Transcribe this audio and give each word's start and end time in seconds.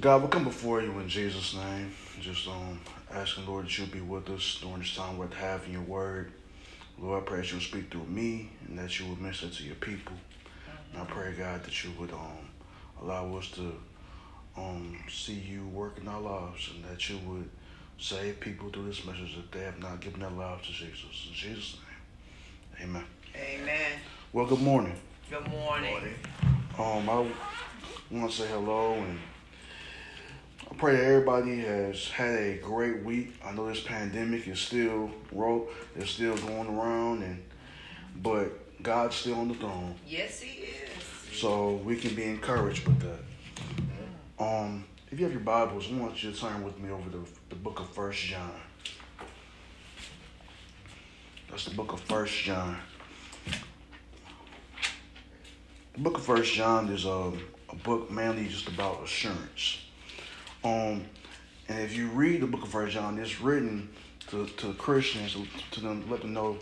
God, 0.00 0.22
we 0.22 0.28
come 0.28 0.44
before 0.44 0.80
you 0.80 0.98
in 0.98 1.10
Jesus' 1.10 1.54
name. 1.54 1.92
Just 2.22 2.48
um, 2.48 2.80
asking, 3.12 3.46
Lord, 3.46 3.66
that 3.66 3.78
you 3.78 3.84
be 3.84 4.00
with 4.00 4.30
us 4.30 4.58
during 4.62 4.78
this 4.78 4.96
time 4.96 5.18
worth 5.18 5.34
having 5.34 5.74
your 5.74 5.82
word. 5.82 6.32
Lord, 6.98 7.22
I 7.22 7.26
pray 7.26 7.40
that 7.40 7.50
you 7.50 7.56
would 7.56 7.64
speak 7.64 7.90
through 7.90 8.06
me 8.06 8.48
and 8.66 8.78
that 8.78 8.98
you 8.98 9.06
would 9.06 9.20
minister 9.20 9.50
to 9.50 9.62
your 9.62 9.74
people. 9.74 10.14
And 10.92 11.02
I 11.02 11.04
pray, 11.04 11.34
God, 11.34 11.64
that 11.64 11.84
you 11.84 11.90
would 11.98 12.12
um, 12.12 12.48
allow 13.02 13.36
us 13.36 13.50
to 13.50 13.74
um, 14.56 14.96
see 15.10 15.34
you 15.34 15.66
work 15.68 15.98
in 16.00 16.08
our 16.08 16.20
lives 16.20 16.70
and 16.74 16.82
that 16.86 17.10
you 17.10 17.18
would 17.26 17.50
save 17.98 18.40
people 18.40 18.70
through 18.70 18.86
this 18.86 19.04
message 19.04 19.36
if 19.38 19.50
they 19.50 19.64
have 19.64 19.80
not 19.80 20.00
given 20.00 20.20
their 20.20 20.30
lives 20.30 20.66
to 20.66 20.72
Jesus. 20.72 21.28
In 21.28 21.34
Jesus' 21.34 21.76
name, 22.78 22.88
amen. 22.88 23.04
Amen. 23.36 23.92
Well, 24.32 24.46
good 24.46 24.62
morning. 24.62 24.98
Good 25.28 25.46
morning. 25.50 26.14
Um, 26.78 27.10
I 27.10 27.26
want 28.10 28.30
to 28.30 28.36
say 28.36 28.48
hello 28.48 28.94
and 28.94 29.18
I 30.68 30.74
pray 30.74 30.96
that 30.96 31.04
everybody 31.04 31.60
has 31.60 32.08
had 32.08 32.34
a 32.38 32.58
great 32.58 33.02
week. 33.04 33.34
I 33.44 33.52
know 33.52 33.68
this 33.68 33.80
pandemic 33.82 34.46
is 34.48 34.58
still 34.60 35.10
ro- 35.32 35.68
it's 35.96 36.10
still 36.10 36.36
going 36.36 36.68
around, 36.78 37.22
and 37.22 37.42
but 38.22 38.82
God's 38.82 39.16
still 39.16 39.36
on 39.36 39.48
the 39.48 39.54
throne, 39.54 39.94
Yes, 40.06 40.40
He 40.40 40.62
is. 40.62 41.38
so 41.38 41.74
we 41.84 41.96
can 41.96 42.14
be 42.14 42.24
encouraged 42.24 42.86
with 42.86 43.00
that. 43.00 44.42
Um, 44.44 44.84
if 45.10 45.18
you 45.18 45.24
have 45.24 45.32
your 45.32 45.42
Bibles, 45.42 45.86
I 45.90 45.96
want 45.96 46.22
you 46.22 46.30
to 46.32 46.38
turn 46.38 46.62
with 46.62 46.78
me 46.78 46.90
over 46.90 47.10
to 47.10 47.24
the 47.48 47.56
book 47.56 47.80
of 47.80 47.88
First 47.90 48.20
John. 48.22 48.52
That's 51.50 51.64
the 51.64 51.74
book 51.74 51.92
of 51.92 52.00
First 52.00 52.34
John. 52.42 52.76
The 55.94 55.98
book 56.00 56.16
of 56.18 56.24
First 56.24 56.54
John 56.54 56.88
is 56.90 57.04
a, 57.04 57.32
a 57.70 57.76
book 57.82 58.10
mainly 58.10 58.46
just 58.46 58.68
about 58.68 59.02
assurance. 59.04 59.78
Um, 60.64 61.04
and 61.68 61.80
if 61.80 61.96
you 61.96 62.08
read 62.08 62.42
the 62.42 62.46
book 62.46 62.62
of 62.62 62.68
First 62.68 62.94
John, 62.94 63.18
it's 63.18 63.40
written 63.40 63.88
to, 64.28 64.46
to 64.46 64.72
Christians 64.74 65.34
to, 65.34 65.46
to 65.72 65.80
them, 65.80 66.10
let 66.10 66.20
them 66.20 66.34
know 66.34 66.58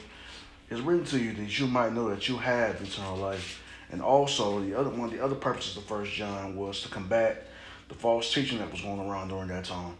it's 0.70 0.80
written 0.80 1.04
to 1.06 1.18
you 1.18 1.32
that 1.32 1.58
you 1.58 1.66
might 1.66 1.94
know 1.94 2.10
that 2.10 2.28
you 2.28 2.36
have 2.36 2.80
eternal 2.82 3.16
life. 3.16 3.62
And 3.90 4.02
also, 4.02 4.60
the 4.60 4.78
other 4.78 4.90
one 4.90 5.08
of 5.08 5.12
the 5.12 5.24
other 5.24 5.34
purposes 5.34 5.78
of 5.78 5.84
First 5.84 6.12
John 6.12 6.56
was 6.56 6.82
to 6.82 6.88
combat 6.88 7.46
the 7.88 7.94
false 7.94 8.32
teaching 8.32 8.58
that 8.58 8.70
was 8.70 8.82
going 8.82 9.00
around 9.00 9.28
during 9.28 9.48
that 9.48 9.64
time. 9.64 9.96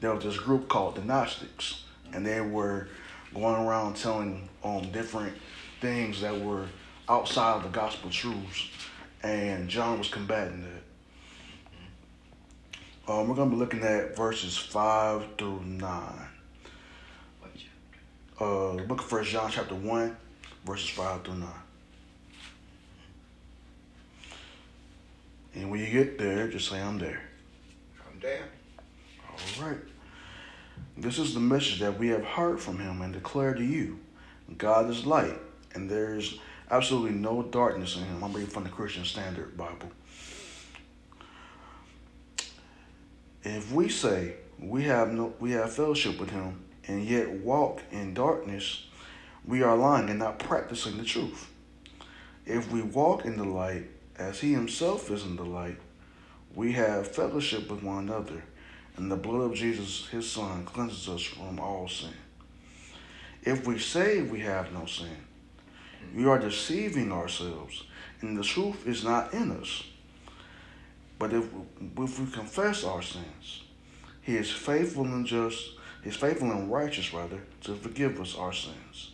There 0.00 0.14
was 0.14 0.24
this 0.24 0.38
group 0.38 0.68
called 0.68 0.96
the 0.96 1.02
Gnostics, 1.02 1.84
and 2.14 2.24
they 2.24 2.40
were 2.40 2.88
going 3.34 3.66
around 3.66 3.96
telling 3.96 4.48
um 4.64 4.90
different 4.90 5.34
things 5.82 6.22
that 6.22 6.40
were 6.40 6.66
outside 7.10 7.56
of 7.56 7.62
the 7.64 7.68
gospel 7.68 8.08
truths, 8.08 8.70
and 9.22 9.68
John 9.68 9.98
was 9.98 10.08
combating 10.08 10.62
that. 10.62 10.85
Um, 13.08 13.28
we're 13.28 13.36
gonna 13.36 13.50
be 13.50 13.56
looking 13.56 13.84
at 13.84 14.16
verses 14.16 14.56
five 14.56 15.24
through 15.38 15.62
nine. 15.62 16.26
Uh, 18.40 18.74
the 18.74 18.82
book 18.82 19.00
of 19.00 19.06
First 19.06 19.30
John, 19.30 19.48
chapter 19.48 19.76
one, 19.76 20.16
verses 20.64 20.88
five 20.88 21.22
through 21.22 21.36
nine. 21.36 21.48
And 25.54 25.70
when 25.70 25.80
you 25.80 25.90
get 25.90 26.18
there, 26.18 26.48
just 26.48 26.68
say 26.68 26.82
I'm 26.82 26.98
there. 26.98 27.22
I'm 28.10 28.18
there. 28.20 28.48
All 29.30 29.64
right. 29.64 29.78
This 30.98 31.18
is 31.18 31.32
the 31.32 31.40
message 31.40 31.78
that 31.78 31.98
we 31.98 32.08
have 32.08 32.24
heard 32.24 32.60
from 32.60 32.80
him 32.80 33.02
and 33.02 33.12
declare 33.12 33.54
to 33.54 33.64
you. 33.64 34.00
God 34.58 34.90
is 34.90 35.06
light, 35.06 35.38
and 35.74 35.88
there 35.88 36.16
is 36.16 36.38
absolutely 36.72 37.12
no 37.12 37.42
darkness 37.44 37.96
in 37.96 38.02
him. 38.02 38.24
I'm 38.24 38.32
reading 38.32 38.50
from 38.50 38.64
the 38.64 38.70
Christian 38.70 39.04
Standard 39.04 39.56
Bible. 39.56 39.90
If 43.48 43.70
we 43.70 43.88
say 43.88 44.34
we 44.58 44.82
have 44.86 45.12
no 45.12 45.32
we 45.38 45.52
have 45.52 45.72
fellowship 45.72 46.18
with 46.18 46.30
him 46.30 46.64
and 46.88 47.04
yet 47.04 47.30
walk 47.30 47.80
in 47.92 48.12
darkness, 48.12 48.86
we 49.46 49.62
are 49.62 49.76
lying 49.76 50.10
and 50.10 50.18
not 50.18 50.40
practicing 50.40 50.98
the 50.98 51.04
truth. 51.04 51.48
If 52.44 52.72
we 52.72 52.82
walk 52.82 53.24
in 53.24 53.36
the 53.36 53.44
light 53.44 53.84
as 54.18 54.40
he 54.40 54.52
himself 54.52 55.12
is 55.12 55.22
in 55.22 55.36
the 55.36 55.44
light, 55.44 55.78
we 56.56 56.72
have 56.72 57.14
fellowship 57.14 57.70
with 57.70 57.84
one 57.84 58.08
another, 58.08 58.42
and 58.96 59.08
the 59.08 59.16
blood 59.16 59.42
of 59.42 59.54
Jesus, 59.54 60.08
his 60.08 60.28
son, 60.28 60.64
cleanses 60.64 61.08
us 61.08 61.22
from 61.22 61.60
all 61.60 61.86
sin. 61.86 62.14
If 63.44 63.64
we 63.64 63.78
say 63.78 64.22
we 64.22 64.40
have 64.40 64.72
no 64.72 64.86
sin, 64.86 65.18
we 66.16 66.26
are 66.26 66.40
deceiving 66.40 67.12
ourselves, 67.12 67.84
and 68.22 68.36
the 68.36 68.42
truth 68.42 68.88
is 68.88 69.04
not 69.04 69.32
in 69.32 69.52
us. 69.52 69.84
But 71.18 71.32
if, 71.32 71.48
if 71.98 72.20
we 72.20 72.26
confess 72.30 72.84
our 72.84 73.02
sins, 73.02 73.62
he 74.22 74.36
is 74.36 74.50
faithful 74.50 75.04
and 75.04 75.26
just, 75.26 75.62
he 76.02 76.10
is 76.10 76.16
faithful 76.16 76.50
and 76.50 76.70
righteous, 76.70 77.14
rather, 77.14 77.40
to 77.62 77.74
forgive 77.74 78.20
us 78.20 78.36
our 78.36 78.52
sins 78.52 79.12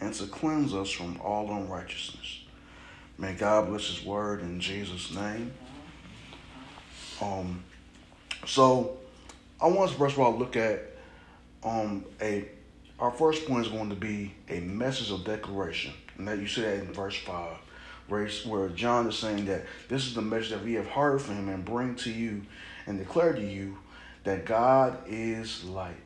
and 0.00 0.12
to 0.14 0.26
cleanse 0.26 0.74
us 0.74 0.90
from 0.90 1.20
all 1.20 1.50
unrighteousness. 1.50 2.40
May 3.18 3.34
God 3.34 3.68
bless 3.68 3.86
his 3.86 4.04
word 4.04 4.40
in 4.40 4.58
Jesus' 4.58 5.14
name. 5.14 5.52
Um, 7.20 7.62
so 8.46 8.98
I 9.60 9.68
want 9.68 9.90
to 9.90 9.96
first 9.96 10.14
of 10.14 10.20
all 10.20 10.36
look 10.36 10.56
at 10.56 10.82
um 11.62 12.04
a 12.20 12.48
our 12.98 13.10
first 13.10 13.46
point 13.46 13.66
is 13.66 13.72
going 13.72 13.90
to 13.90 13.96
be 13.96 14.34
a 14.48 14.60
message 14.60 15.10
of 15.10 15.24
declaration, 15.24 15.92
and 16.18 16.28
that 16.28 16.38
you 16.38 16.46
see 16.46 16.62
that 16.62 16.80
in 16.80 16.92
verse 16.92 17.16
five, 17.16 17.56
where 18.08 18.28
where 18.46 18.68
John 18.68 19.08
is 19.08 19.18
saying 19.18 19.46
that 19.46 19.64
this 19.88 20.06
is 20.06 20.14
the 20.14 20.22
message 20.22 20.50
that 20.50 20.64
we 20.64 20.74
have 20.74 20.86
heard 20.86 21.22
from 21.22 21.36
him 21.36 21.48
and 21.48 21.64
bring 21.64 21.94
to 21.96 22.10
you 22.10 22.42
and 22.86 22.98
declare 22.98 23.32
to 23.32 23.44
you 23.44 23.78
that 24.24 24.44
God 24.44 24.98
is 25.06 25.64
light. 25.64 25.96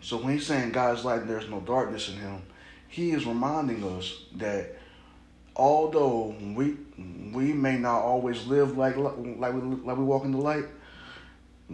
So 0.00 0.18
when 0.18 0.34
he's 0.34 0.46
saying 0.46 0.72
God 0.72 0.98
is 0.98 1.04
light 1.04 1.22
and 1.22 1.30
there's 1.30 1.48
no 1.48 1.60
darkness 1.60 2.08
in 2.08 2.16
him, 2.16 2.42
he 2.88 3.12
is 3.12 3.26
reminding 3.26 3.84
us 3.96 4.24
that 4.36 4.76
although 5.56 6.34
we 6.54 6.76
we 7.32 7.52
may 7.52 7.76
not 7.76 8.02
always 8.02 8.46
live 8.46 8.76
like 8.76 8.96
like 8.96 9.16
we 9.16 9.60
like 9.60 9.96
we 9.96 10.04
walk 10.04 10.24
in 10.24 10.32
the 10.32 10.38
light, 10.38 10.64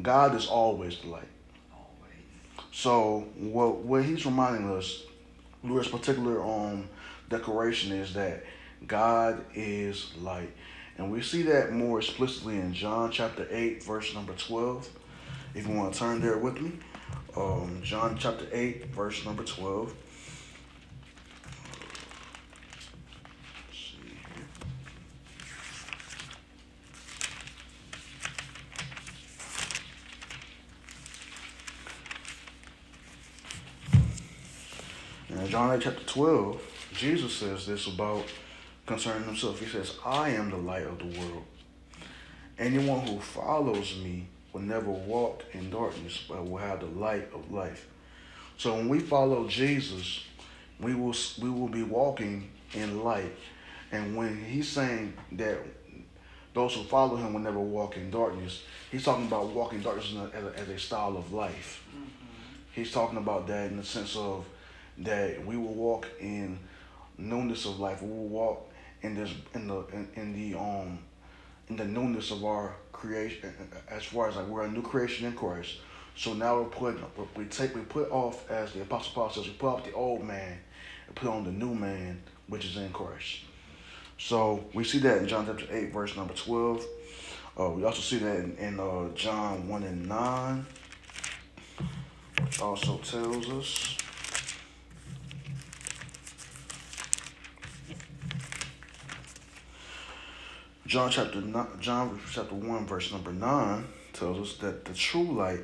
God 0.01 0.35
is 0.35 0.47
always 0.47 0.99
the 0.99 1.09
light. 1.09 1.29
Always. 1.73 2.69
So 2.73 3.27
what 3.37 3.79
what 3.79 4.05
he's 4.05 4.25
reminding 4.25 4.71
us, 4.71 5.03
Lewis' 5.65 5.89
particular 5.89 6.43
um 6.43 6.89
declaration 7.29 7.93
is 7.93 8.15
that 8.15 8.45
God 8.87 9.45
is 9.55 10.13
light. 10.21 10.51
And 10.99 11.11
we 11.11 11.23
see 11.23 11.43
that 11.43 11.73
more 11.73 11.99
explicitly 11.99 12.57
in 12.57 12.75
John 12.75 13.11
chapter 13.11 13.47
8, 13.51 13.83
verse 13.83 14.15
number 14.15 14.35
12. 14.35 14.89
If 15.55 15.67
you 15.67 15.75
want 15.75 15.93
to 15.95 15.99
turn 15.99 16.21
there 16.21 16.39
with 16.39 16.61
me. 16.61 16.73
Um, 17.37 17.81
John 17.83 18.17
chapter 18.19 18.47
8, 18.53 18.87
verse 18.87 19.25
number 19.25 19.45
12. 19.45 19.95
Let's 23.69 23.79
see 23.79 23.97
here. 35.29 35.43
In 35.43 35.49
John 35.49 35.75
8, 35.77 35.83
chapter 35.83 36.05
12, 36.05 36.61
Jesus 36.95 37.33
says 37.33 37.67
this 37.67 37.87
about 37.87 38.25
concerning 38.91 39.23
himself. 39.23 39.61
He 39.61 39.67
says, 39.67 39.97
I 40.05 40.31
am 40.31 40.51
the 40.51 40.57
light 40.57 40.83
of 40.83 40.99
the 40.99 41.07
world. 41.07 41.45
Anyone 42.59 43.07
who 43.07 43.21
follows 43.21 43.97
me 44.03 44.27
will 44.53 44.63
never 44.63 44.91
walk 44.91 45.45
in 45.53 45.71
darkness, 45.71 46.25
but 46.29 46.45
will 46.45 46.59
have 46.59 46.81
the 46.81 46.87
light 46.87 47.33
of 47.33 47.53
life. 47.53 47.87
So 48.59 48.75
when 48.75 48.89
we 48.89 48.99
follow 48.99 49.47
Jesus, 49.47 50.25
we 50.81 50.95
will 50.95 51.15
we 51.41 51.49
will 51.49 51.69
be 51.69 51.85
walking 51.85 52.51
in 52.75 53.05
light. 53.05 53.33
And 53.93 54.17
when 54.17 54.45
he's 54.45 54.69
saying 54.69 55.15
that 55.33 55.59
those 56.53 56.75
who 56.75 56.83
follow 56.83 57.15
him 57.15 57.33
will 57.33 57.41
never 57.41 57.61
walk 57.61 57.97
in 57.97 58.11
darkness, 58.11 58.65
he's 58.91 59.05
talking 59.05 59.27
about 59.27 59.51
walking 59.51 59.81
darkness 59.83 60.13
as 60.35 60.45
a, 60.45 60.59
as 60.59 60.69
a 60.69 60.79
style 60.79 61.17
of 61.17 61.33
life. 61.33 61.85
Mm-hmm. 61.91 62.07
He's 62.73 62.91
talking 62.91 63.19
about 63.19 63.47
that 63.47 63.71
in 63.71 63.77
the 63.77 63.85
sense 63.85 64.17
of 64.17 64.45
that 64.99 65.47
we 65.47 65.57
will 65.57 65.75
walk 65.75 66.09
in 66.21 66.59
newness 67.17 67.67
of 67.67 67.79
life. 67.79 68.03
We 68.03 68.09
will 68.09 68.29
walk 68.29 68.70
in 69.03 69.15
this 69.15 69.31
in 69.55 69.69
the 69.69 69.79
in, 69.93 70.09
in 70.15 70.33
the 70.33 70.59
um 70.59 70.99
in 71.69 71.77
the 71.77 71.85
newness 71.85 72.31
of 72.31 72.45
our 72.45 72.75
creation 72.93 73.55
as 73.89 74.05
far 74.05 74.29
as 74.29 74.37
like 74.37 74.47
we're 74.47 74.63
a 74.63 74.71
new 74.71 74.83
creation 74.83 75.27
in 75.27 75.33
Christ. 75.33 75.77
So 76.17 76.35
now 76.35 76.59
we're 76.59 76.65
putting 76.65 77.03
we 77.37 77.45
take 77.47 77.75
we 77.75 77.83
put 77.83 78.11
off 78.11 78.51
as 78.51 78.73
the 78.73 78.83
apostle 78.83 79.13
Paul 79.15 79.31
says 79.31 79.47
we 79.47 79.53
put 79.53 79.69
off 79.69 79.85
the 79.85 79.93
old 79.93 80.23
man 80.25 80.59
and 81.07 81.17
put 81.17 81.29
on 81.29 81.45
the 81.45 81.53
new 81.53 81.75
man 81.75 82.21
which 82.49 82.65
is 82.65 82.77
in 82.77 82.93
Christ. 82.93 83.41
So 84.19 84.65
we 84.75 84.85
see 84.85 84.99
that 84.99 85.19
in 85.19 85.29
John 85.29 85.47
chapter 85.47 85.67
eight 85.75 85.93
verse 85.93 86.17
number 86.17 86.35
twelve. 86.35 86.85
Uh, 87.59 87.71
we 87.71 87.85
also 87.85 88.01
see 88.01 88.19
that 88.19 88.37
in, 88.37 88.57
in 88.59 88.81
uh, 88.81 89.09
John 89.15 89.69
one 89.69 89.83
and 89.83 90.09
nine, 90.09 90.67
which 92.43 92.61
also 92.61 92.99
tells 92.99 93.49
us. 93.51 93.97
John 100.91 101.09
chapter 101.09 101.41
nine, 101.41 101.69
John 101.79 102.19
chapter 102.33 102.57
one 102.57 102.85
verse 102.85 103.13
number 103.13 103.31
nine 103.31 103.85
tells 104.13 104.41
us 104.41 104.57
that 104.57 104.85
the 104.85 104.93
true 104.93 105.23
light 105.23 105.61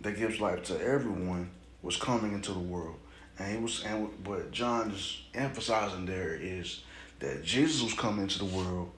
that 0.00 0.16
gives 0.16 0.40
life 0.40 0.64
to 0.64 0.80
everyone 0.80 1.50
was 1.82 1.98
coming 1.98 2.32
into 2.32 2.52
the 2.52 2.58
world. 2.58 2.96
And 3.38 3.54
he 3.54 3.62
was 3.62 3.84
and 3.84 4.08
what 4.26 4.52
John 4.52 4.92
is 4.92 5.20
emphasizing 5.34 6.06
there 6.06 6.34
is 6.34 6.80
that 7.18 7.44
Jesus 7.44 7.82
was 7.82 7.92
coming 7.92 8.22
into 8.22 8.38
the 8.38 8.46
world 8.46 8.90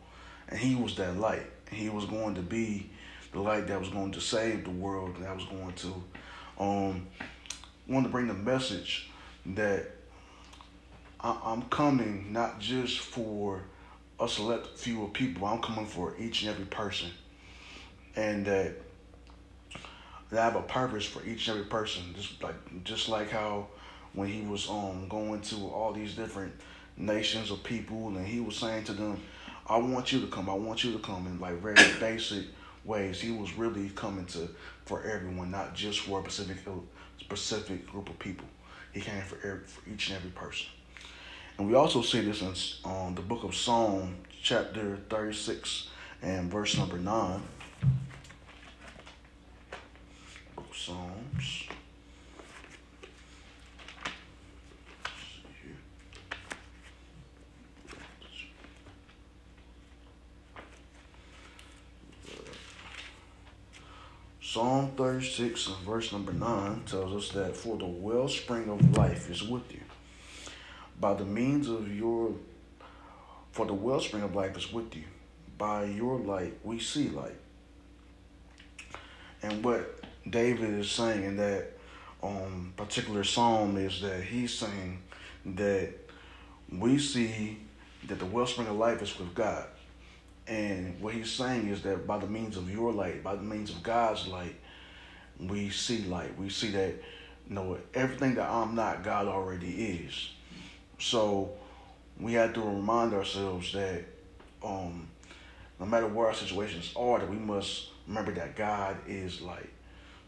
and 0.49 0.61
he 0.61 0.77
was 0.77 0.95
that 0.95 1.17
light. 1.17 1.51
He 1.73 1.89
was 1.89 2.05
going 2.05 2.37
to 2.37 2.41
be 2.41 2.89
the 3.33 3.41
light 3.41 3.67
that 3.67 3.81
was 3.81 3.89
going 3.89 4.13
to 4.13 4.21
save 4.21 4.63
the 4.63 4.71
world, 4.71 5.17
that 5.19 5.35
was 5.35 5.47
going 5.47 5.73
to 5.73 6.63
um 6.63 7.09
want 7.89 8.07
to 8.07 8.13
bring 8.13 8.29
the 8.29 8.35
message 8.35 9.11
that 9.45 9.91
I, 11.19 11.37
I'm 11.43 11.63
coming 11.63 12.33
not 12.33 12.61
just 12.61 13.01
for 13.01 13.65
a 14.21 14.29
select 14.29 14.79
few 14.79 15.05
of 15.05 15.13
people, 15.13 15.47
I'm 15.47 15.61
coming 15.63 15.87
for 15.87 16.15
each 16.19 16.43
and 16.43 16.51
every 16.51 16.67
person. 16.67 17.11
And 18.17 18.45
that 18.47 18.75
that 20.31 20.41
I 20.41 20.45
have 20.45 20.57
a 20.57 20.63
purpose 20.63 21.07
for 21.07 21.25
each 21.25 21.49
and 21.49 21.57
every 21.59 21.71
person. 21.71 22.03
Just 22.15 22.43
like 22.43 22.85
just 22.85 23.09
like 23.09 23.31
how 23.31 23.69
when 24.13 24.29
he 24.29 24.43
was 24.43 24.69
um 24.69 25.09
going 25.09 25.41
to 25.43 25.69
all 25.69 25.93
these 25.93 26.15
different 26.15 26.53
nations 26.97 27.51
of 27.51 27.63
people 27.63 28.09
and 28.09 28.27
he 28.27 28.41
was 28.41 28.57
saying 28.57 28.85
to 28.85 28.93
them, 28.93 29.21
I 29.67 29.79
want 29.79 30.13
you 30.13 30.21
to 30.21 30.27
come, 30.27 30.51
I 30.51 30.55
want 30.55 30.83
you 30.83 30.93
to 30.93 30.99
come 30.99 31.27
in 31.27 31.39
like 31.41 31.61
very 31.61 31.75
basic 32.01 32.47
ways. 32.85 33.21
He 33.21 33.31
was 33.31 33.55
really 33.55 33.91
coming 33.91 34.27
to 34.27 34.49
for 34.85 35.03
everyone, 35.03 35.51
not 35.51 35.75
just 35.75 36.01
for 36.01 36.21
a 36.21 36.31
specific 36.31 36.59
specific 37.21 37.87
group 37.87 38.09
of 38.09 38.19
people. 38.19 38.47
He 38.93 39.01
came 39.01 39.23
for 39.23 39.37
every, 39.47 39.65
for 39.67 39.89
each 39.91 40.09
and 40.09 40.17
every 40.17 40.31
person. 40.31 40.67
And 41.59 41.67
we 41.67 41.75
also 41.75 42.03
see 42.03 42.21
this 42.21 42.41
in 42.41 42.55
um, 42.89 43.17
the 43.17 43.21
book 43.23 43.43
of 43.43 43.55
Psalm, 43.55 44.15
chapter 44.41 44.97
36 45.11 45.89
and 46.23 46.49
verse 46.49 46.79
number 46.79 46.99
9. 46.99 47.43
Book 50.55 50.73
Psalms. 50.73 51.65
Psalm 64.41 64.93
36 64.97 65.67
and 65.67 65.77
verse 65.79 66.13
number 66.13 66.33
9 66.33 66.85
tells 66.87 67.25
us 67.25 67.33
that 67.35 67.57
for 67.57 67.77
the 67.77 67.85
wellspring 67.85 68.71
of 68.71 68.97
life 68.97 69.29
is 69.29 69.43
with 69.43 69.73
you. 69.73 69.88
By 71.01 71.15
the 71.15 71.25
means 71.25 71.69
of 71.69 71.95
your, 71.95 72.35
for 73.53 73.67
the 73.67 73.75
wellspring 73.75 74.23
of 74.23 74.35
life 74.35 74.57
is 74.57 74.73
with 74.73 74.95
you. 74.97 75.05
By 75.57 75.85
your 75.85 76.19
light 76.19 76.59
we 76.63 76.79
see 76.79 77.09
light. 77.09 77.37
And 79.43 79.65
what 79.65 80.01
David 80.29 80.71
is 80.71 80.91
saying 80.91 81.25
in 81.25 81.37
that 81.37 81.73
um, 82.23 82.73
particular 82.77 83.25
psalm 83.25 83.77
is 83.77 84.01
that 84.01 84.23
he's 84.25 84.53
saying 84.53 85.03
that 85.45 85.93
we 86.71 86.99
see 86.99 87.59
that 88.07 88.19
the 88.19 88.27
wellspring 88.27 88.67
of 88.67 88.77
life 88.77 89.03
is 89.03 89.17
with 89.19 89.35
God. 89.35 89.65
And 90.47 91.01
what 91.01 91.15
he's 91.15 91.31
saying 91.31 91.69
is 91.69 91.83
that 91.83 92.07
by 92.07 92.19
the 92.19 92.27
means 92.27 92.57
of 92.57 92.71
your 92.71 92.93
light, 92.93 93.23
by 93.23 93.37
the 93.37 93.43
means 93.43 93.71
of 93.71 93.83
God's 93.83 94.27
light, 94.27 94.57
we 95.39 95.71
see 95.71 96.05
light. 96.05 96.37
We 96.39 96.49
see 96.49 96.71
that, 96.71 96.95
you 97.49 97.55
know, 97.55 97.79
everything 97.95 98.35
that 98.37 98.49
I'm 98.49 98.75
not, 98.75 99.05
God 99.05 99.27
already 99.27 99.71
is. 99.71 100.31
So 100.99 101.53
we 102.19 102.35
have 102.35 102.53
to 102.55 102.61
remind 102.61 103.15
ourselves 103.15 103.73
that 103.73 104.05
um, 104.65 105.09
no 105.79 105.87
matter 105.87 106.07
where 106.07 106.29
our 106.29 106.35
situations 106.35 106.93
are, 106.97 107.21
that 107.21 107.31
we 107.31 107.37
must 107.37 107.89
remember 108.07 108.33
that 108.33 108.57
God 108.57 108.97
is 109.07 109.41
light. 109.41 109.71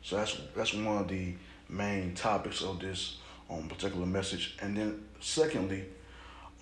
So 0.03 0.17
that's 0.17 0.39
that's 0.57 0.73
one 0.73 0.99
of 0.99 1.09
the 1.09 1.35
main 1.69 2.15
topics 2.15 2.63
of 2.63 2.81
this 2.81 3.19
um, 3.51 3.69
particular 3.69 4.07
message. 4.07 4.57
And 4.63 4.77
then 4.77 5.05
secondly, 5.21 5.85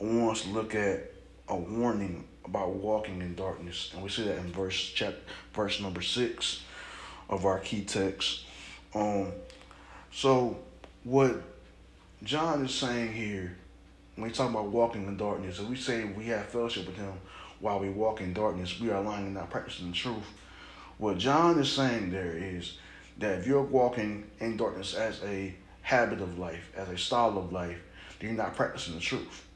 I 0.01 0.05
want 0.05 0.39
us 0.39 0.43
to 0.43 0.51
look 0.51 0.75
at 0.75 1.13
a 1.49 1.57
warning 1.57 2.25
about 2.45 2.75
walking 2.75 3.21
in 3.21 3.35
darkness, 3.35 3.91
and 3.93 4.03
we 4.03 4.09
see 4.09 4.25
that 4.25 4.39
in 4.39 4.53
verse 4.53 4.93
chapter 4.95 5.21
verse 5.53 5.81
number 5.81 6.03
six 6.03 6.63
of 7.29 7.45
our 7.45 7.59
key 7.59 7.85
text. 7.85 8.45
Um, 8.95 9.33
so 10.13 10.59
what 11.05 11.43
John 12.23 12.65
is 12.65 12.75
saying 12.75 13.13
here, 13.13 13.57
when 14.19 14.27
we 14.27 14.35
talk 14.35 14.51
about 14.51 14.67
walking 14.67 15.07
in 15.07 15.17
darkness, 15.17 15.61
if 15.61 15.69
we 15.69 15.77
say 15.77 16.03
we 16.05 16.25
have 16.27 16.47
fellowship 16.47 16.89
with 16.89 16.97
Him 16.97 17.13
while 17.61 17.79
we 17.79 17.89
walk 17.89 18.21
in 18.21 18.33
darkness, 18.33 18.81
we 18.81 18.91
are 18.91 19.01
lying 19.01 19.27
and 19.27 19.35
not 19.35 19.49
practicing 19.49 19.93
the 19.93 19.97
truth. 19.97 20.27
What 20.99 21.19
John 21.19 21.57
is 21.61 21.71
saying 21.71 22.11
there 22.11 22.37
is 22.37 22.79
that 23.19 23.39
if 23.39 23.47
you're 23.47 23.63
walking 23.63 24.29
in 24.41 24.57
darkness 24.57 24.95
as 24.95 25.23
a 25.23 25.55
habit 25.83 26.21
of 26.21 26.37
life, 26.37 26.73
as 26.77 26.89
a 26.89 26.99
style 26.99 27.39
of 27.39 27.53
life, 27.53 27.81
then 28.19 28.31
you're 28.31 28.45
not 28.45 28.57
practicing 28.57 28.97
the 28.97 29.01
truth 29.01 29.47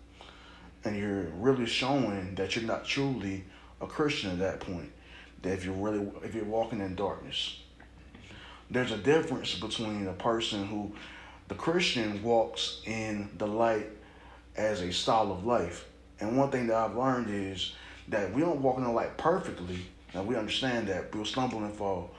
and 0.85 0.97
you're 0.97 1.25
really 1.39 1.67
showing 1.67 2.37
that 2.37 2.55
you're 2.55 2.65
not 2.65 2.85
truly 2.85 3.45
a 3.81 3.87
Christian 3.89 4.31
at 4.31 4.39
that 4.39 4.61
point. 4.61 4.93
That 5.43 5.55
if 5.55 5.65
you're 5.65 5.75
really 5.75 6.09
if 6.23 6.37
you're 6.37 6.45
walking 6.45 6.81
in 6.81 6.95
darkness, 6.95 7.59
there's 8.71 8.93
a 8.93 8.97
difference 8.97 9.57
between 9.57 10.07
a 10.07 10.13
person 10.13 10.69
who 10.69 10.93
the 11.49 11.57
Christian 11.57 12.23
walks 12.23 12.81
in 12.87 13.29
the 13.39 13.49
light 13.49 13.89
as 14.57 14.83
a 14.83 14.93
style 14.93 15.33
of 15.33 15.45
life. 15.45 15.87
And 16.21 16.37
one 16.37 16.51
thing 16.51 16.67
that 16.69 16.77
I've 16.77 16.97
learned 16.97 17.29
is 17.31 17.75
that 18.09 18.33
we 18.33 18.43
don't 18.43 18.61
walk 18.61 18.79
in 18.79 18.85
the 18.85 18.91
light 18.91 19.17
perfectly. 19.17 19.79
Now 20.15 20.23
we 20.23 20.37
understand 20.37 20.89
that 20.89 21.15
we'll 21.15 21.25
stumble 21.25 21.59
and 21.65 21.75
fall, 21.75 22.11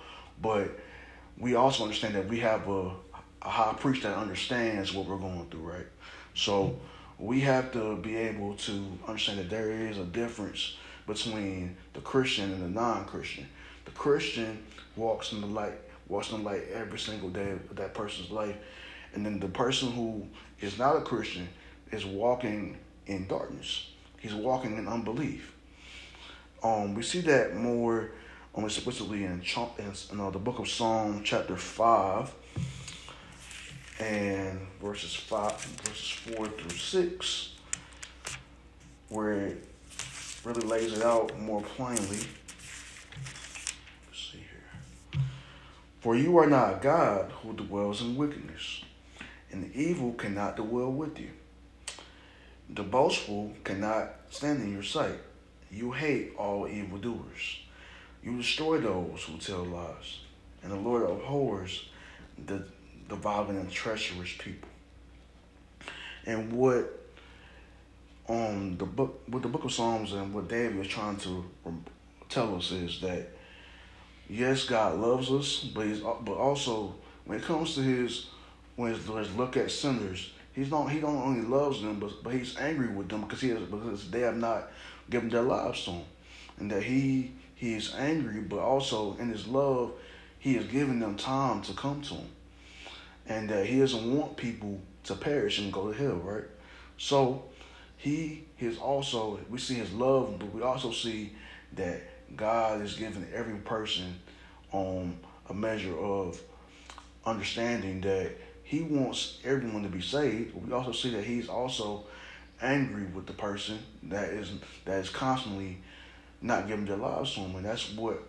but 0.41 0.79
we 1.37 1.55
also 1.55 1.83
understand 1.83 2.15
that 2.15 2.27
we 2.27 2.39
have 2.39 2.67
a, 2.67 2.91
a 3.41 3.49
high 3.49 3.73
priest 3.73 4.03
that 4.03 4.17
understands 4.17 4.93
what 4.93 5.05
we're 5.05 5.17
going 5.17 5.47
through, 5.49 5.61
right? 5.61 5.87
So 6.33 6.79
we 7.19 7.41
have 7.41 7.71
to 7.73 7.97
be 7.97 8.15
able 8.15 8.55
to 8.55 8.85
understand 9.07 9.39
that 9.39 9.49
there 9.49 9.71
is 9.71 9.97
a 9.97 10.05
difference 10.05 10.77
between 11.05 11.75
the 11.93 12.01
Christian 12.01 12.51
and 12.51 12.63
the 12.63 12.69
non-Christian. 12.69 13.47
The 13.85 13.91
Christian 13.91 14.63
walks 14.95 15.31
in 15.31 15.41
the 15.41 15.47
light, 15.47 15.79
walks 16.07 16.31
in 16.31 16.39
the 16.39 16.49
light 16.49 16.63
every 16.73 16.99
single 16.99 17.29
day 17.29 17.51
of 17.51 17.75
that 17.75 17.93
person's 17.93 18.31
life, 18.31 18.55
and 19.13 19.25
then 19.25 19.39
the 19.39 19.47
person 19.47 19.91
who 19.91 20.25
is 20.59 20.77
not 20.77 20.95
a 20.95 21.01
Christian 21.01 21.47
is 21.93 22.05
walking 22.05 22.77
in 23.05 23.27
darkness. 23.27 23.91
He's 24.19 24.33
walking 24.33 24.77
in 24.77 24.87
unbelief. 24.87 25.53
Um, 26.63 26.95
we 26.95 27.03
see 27.03 27.21
that 27.21 27.55
more, 27.55 28.11
um, 28.55 28.65
explicitly 28.65 29.25
in, 29.25 29.41
in, 29.41 30.19
uh, 30.19 30.29
the 30.29 30.39
book 30.39 30.59
of 30.59 30.67
Psalm, 30.67 31.21
chapter 31.23 31.55
five 31.55 32.33
and 33.99 34.59
verses 34.81 35.13
five, 35.13 35.53
verses 35.83 36.09
four 36.09 36.47
through 36.47 36.77
six, 36.77 37.53
where 39.09 39.47
it 39.47 39.63
really 40.43 40.65
lays 40.65 40.93
it 40.97 41.03
out 41.03 41.37
more 41.37 41.61
plainly. 41.61 42.17
Let's 44.07 44.31
see 44.31 44.39
here. 44.39 45.21
For 46.01 46.15
you 46.15 46.37
are 46.37 46.47
not 46.47 46.81
God 46.81 47.31
who 47.43 47.53
dwells 47.53 48.01
in 48.01 48.15
wickedness, 48.15 48.83
and 49.51 49.63
the 49.63 49.79
evil 49.79 50.13
cannot 50.13 50.55
dwell 50.55 50.91
with 50.91 51.19
you. 51.19 51.29
The 52.73 52.83
boastful 52.83 53.53
cannot 53.63 54.09
stand 54.29 54.61
in 54.61 54.73
your 54.73 54.83
sight. 54.83 55.19
You 55.71 55.91
hate 55.91 56.33
all 56.37 56.67
evildoers. 56.67 57.59
You 58.23 58.37
destroy 58.37 58.79
those 58.79 59.23
who 59.23 59.37
tell 59.37 59.63
lies, 59.65 60.19
and 60.63 60.71
the 60.71 60.77
Lord 60.77 61.03
abhors 61.03 61.89
the 63.13 63.15
violent 63.15 63.59
and 63.59 63.71
treacherous 63.71 64.33
people. 64.37 64.69
And 66.25 66.51
what 66.53 66.99
um 68.29 68.77
the 68.77 68.85
book 68.85 69.21
what 69.27 69.41
the 69.41 69.49
book 69.49 69.65
of 69.65 69.71
Psalms 69.71 70.13
and 70.13 70.33
what 70.33 70.47
David 70.47 70.79
is 70.79 70.87
trying 70.87 71.17
to 71.17 71.45
tell 72.29 72.55
us 72.55 72.71
is 72.71 73.01
that 73.01 73.27
yes, 74.29 74.65
God 74.65 74.99
loves 74.99 75.29
us, 75.31 75.63
but 75.63 75.85
he's 75.85 75.99
but 75.99 76.37
also 76.37 76.95
when 77.25 77.39
it 77.39 77.43
comes 77.43 77.75
to 77.75 77.81
his 77.81 78.27
when 78.75 78.93
his 78.93 79.35
look 79.35 79.57
at 79.57 79.69
sinners, 79.69 80.31
he's 80.53 80.71
not 80.71 80.91
he 80.91 80.99
don't 80.99 81.17
only 81.17 81.41
loves 81.41 81.81
them, 81.81 81.99
but 81.99 82.23
but 82.23 82.33
he's 82.33 82.57
angry 82.57 82.87
with 82.87 83.09
them 83.09 83.21
because 83.21 83.41
he 83.41 83.49
has, 83.49 83.59
because 83.59 84.09
they 84.11 84.21
have 84.21 84.37
not 84.37 84.71
given 85.09 85.29
their 85.29 85.41
lives 85.41 85.83
to 85.85 85.91
him, 85.91 86.05
and 86.59 86.71
that 86.71 86.83
he 86.83 87.33
he 87.55 87.75
is 87.75 87.93
angry, 87.95 88.41
but 88.41 88.59
also 88.59 89.15
in 89.17 89.29
his 89.29 89.47
love, 89.47 89.93
he 90.39 90.55
is 90.57 90.65
giving 90.67 90.99
them 90.99 91.15
time 91.15 91.61
to 91.63 91.73
come 91.73 92.01
to 92.01 92.15
him 92.15 92.27
and 93.25 93.49
that 93.49 93.65
he 93.65 93.79
doesn't 93.79 94.17
want 94.17 94.35
people 94.35 94.79
to 95.03 95.15
perish 95.15 95.59
and 95.59 95.71
go 95.71 95.91
to 95.91 95.97
hell, 95.97 96.15
right? 96.15 96.43
So 96.97 97.45
he 97.97 98.45
is 98.59 98.77
also 98.77 99.39
we 99.49 99.57
see 99.57 99.75
his 99.75 99.91
love, 99.93 100.39
but 100.39 100.53
we 100.53 100.61
also 100.61 100.91
see 100.91 101.33
that 101.73 102.01
God 102.35 102.81
is 102.81 102.95
giving 102.95 103.25
every 103.33 103.57
person 103.59 104.19
um 104.73 105.17
a 105.49 105.53
measure 105.53 105.97
of 105.97 106.41
understanding 107.25 108.01
that 108.01 108.31
he 108.73 108.81
wants 108.81 109.37
everyone 109.45 109.83
to 109.83 109.89
be 109.89 110.01
saved. 110.01 110.55
We 110.55 110.73
also 110.73 110.91
see 110.91 111.11
that 111.11 111.23
he's 111.23 111.47
also 111.47 112.05
angry 112.59 113.03
with 113.03 113.27
the 113.27 113.33
person 113.33 113.77
that 114.01 114.29
is 114.29 114.51
that 114.85 114.99
is 114.99 115.09
constantly 115.11 115.77
not 116.41 116.67
giving 116.67 116.85
their 116.85 116.97
lives 116.97 117.35
to 117.35 117.41
him, 117.41 117.55
and 117.55 117.65
that's 117.65 117.93
what 117.93 118.23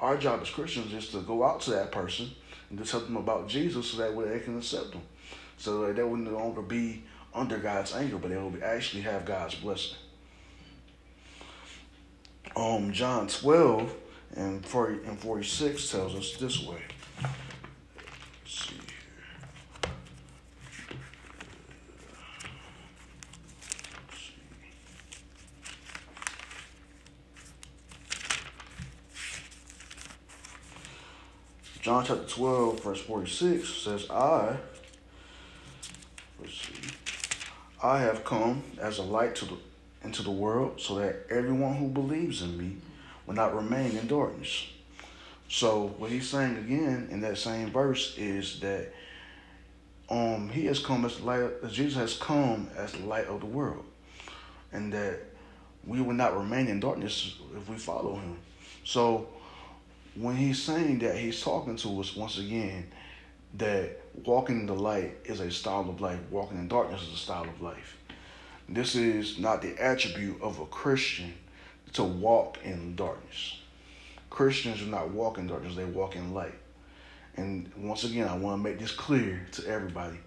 our 0.00 0.16
job 0.16 0.40
as 0.40 0.48
Christians 0.48 0.94
is 0.94 1.08
to 1.08 1.20
go 1.20 1.44
out 1.44 1.60
to 1.62 1.72
that 1.72 1.92
person 1.92 2.30
and 2.70 2.78
to 2.78 2.84
tell 2.84 3.00
them 3.00 3.18
about 3.18 3.46
Jesus 3.46 3.90
so 3.90 3.98
that 3.98 4.14
way 4.14 4.26
they 4.26 4.40
can 4.40 4.56
accept 4.56 4.92
them. 4.92 5.02
So 5.58 5.82
that 5.82 5.96
they 5.96 6.02
will 6.02 6.16
no 6.16 6.30
longer 6.30 6.62
be 6.62 7.04
under 7.34 7.58
God's 7.58 7.94
anger, 7.94 8.16
but 8.16 8.30
they 8.30 8.38
will 8.38 8.54
actually 8.62 9.02
have 9.02 9.26
God's 9.26 9.56
blessing. 9.56 9.98
Um, 12.56 12.90
John 12.90 13.28
12 13.28 13.94
and 14.36 14.64
40 14.64 15.06
and 15.06 15.18
46 15.18 15.90
tells 15.90 16.14
us 16.14 16.36
this 16.38 16.64
way. 16.66 16.80
Let's 17.22 18.66
see 18.66 18.83
John 31.84 32.02
chapter 32.02 32.24
12, 32.24 32.82
verse 32.82 33.00
46 33.02 33.68
says, 33.68 34.10
I, 34.10 34.56
see, 36.48 36.72
I 37.82 37.98
have 37.98 38.24
come 38.24 38.62
as 38.80 38.96
a 38.96 39.02
light 39.02 39.34
to 39.34 39.44
the, 39.44 39.56
into 40.02 40.22
the 40.22 40.30
world 40.30 40.80
so 40.80 40.94
that 40.94 41.26
everyone 41.28 41.76
who 41.76 41.88
believes 41.88 42.40
in 42.40 42.56
me 42.56 42.78
will 43.26 43.34
not 43.34 43.54
remain 43.54 43.98
in 43.98 44.06
darkness. 44.06 44.66
So 45.50 45.88
what 45.98 46.10
he's 46.10 46.26
saying 46.26 46.56
again 46.56 47.08
in 47.10 47.20
that 47.20 47.36
same 47.36 47.70
verse 47.70 48.16
is 48.16 48.60
that 48.60 48.90
um 50.08 50.48
he 50.48 50.64
has 50.64 50.78
come 50.78 51.04
as 51.04 51.20
light 51.20 51.50
Jesus 51.70 51.98
has 51.98 52.16
come 52.16 52.70
as 52.78 52.92
the 52.92 53.04
light 53.04 53.26
of 53.26 53.40
the 53.40 53.46
world. 53.46 53.84
And 54.72 54.90
that 54.94 55.20
we 55.86 56.00
will 56.00 56.14
not 56.14 56.34
remain 56.34 56.68
in 56.68 56.80
darkness 56.80 57.36
if 57.54 57.68
we 57.68 57.76
follow 57.76 58.14
him. 58.14 58.38
So 58.84 59.28
when 60.16 60.36
he's 60.36 60.62
saying 60.62 61.00
that 61.00 61.16
he's 61.16 61.42
talking 61.42 61.76
to 61.76 62.00
us 62.00 62.14
once 62.14 62.38
again 62.38 62.86
that 63.54 64.00
walking 64.24 64.60
in 64.60 64.66
the 64.66 64.74
light 64.74 65.16
is 65.24 65.40
a 65.40 65.50
style 65.50 65.88
of 65.88 66.00
life, 66.00 66.18
walking 66.30 66.58
in 66.58 66.68
darkness 66.68 67.02
is 67.02 67.14
a 67.14 67.16
style 67.16 67.44
of 67.44 67.60
life. 67.60 67.96
This 68.68 68.94
is 68.94 69.38
not 69.38 69.62
the 69.62 69.80
attribute 69.80 70.40
of 70.40 70.58
a 70.58 70.66
Christian 70.66 71.34
to 71.92 72.02
walk 72.02 72.58
in 72.64 72.96
darkness. 72.96 73.60
Christians 74.30 74.80
do 74.80 74.86
not 74.86 75.10
walk 75.10 75.38
in 75.38 75.46
darkness, 75.46 75.76
they 75.76 75.84
walk 75.84 76.16
in 76.16 76.34
light. 76.34 76.54
And 77.36 77.70
once 77.76 78.04
again, 78.04 78.28
I 78.28 78.36
want 78.36 78.58
to 78.58 78.68
make 78.68 78.78
this 78.78 78.92
clear 78.92 79.46
to 79.52 79.66
everybody 79.66 80.18